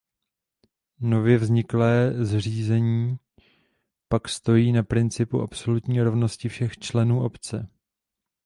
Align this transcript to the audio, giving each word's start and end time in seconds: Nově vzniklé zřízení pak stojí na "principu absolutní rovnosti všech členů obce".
Nově 0.99 1.37
vzniklé 1.37 2.13
zřízení 2.25 3.17
pak 4.07 4.29
stojí 4.29 4.71
na 4.71 4.83
"principu 4.83 5.41
absolutní 5.41 6.01
rovnosti 6.01 6.49
všech 6.49 6.77
členů 6.77 7.21
obce". 7.23 7.69